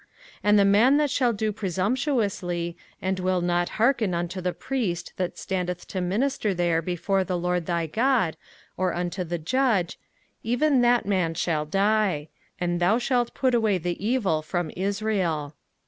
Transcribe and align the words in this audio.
05:017:012 0.01 0.07
And 0.45 0.59
the 0.59 0.65
man 0.65 0.97
that 0.97 1.17
will 1.21 1.33
do 1.33 1.51
presumptuously, 1.51 2.75
and 3.03 3.19
will 3.19 3.41
not 3.41 3.69
hearken 3.77 4.15
unto 4.15 4.41
the 4.41 4.51
priest 4.51 5.13
that 5.17 5.37
standeth 5.37 5.87
to 5.89 6.01
minister 6.01 6.55
there 6.55 6.81
before 6.81 7.23
the 7.23 7.37
LORD 7.37 7.67
thy 7.67 7.85
God, 7.85 8.35
or 8.77 8.95
unto 8.95 9.23
the 9.23 9.37
judge, 9.37 9.99
even 10.41 10.81
that 10.81 11.05
man 11.05 11.35
shall 11.35 11.65
die: 11.67 12.29
and 12.59 12.79
thou 12.79 12.97
shalt 12.97 13.35
put 13.35 13.53
away 13.53 13.77
the 13.77 14.03
evil 14.03 14.41
from 14.41 14.71
Israel. 14.75 15.53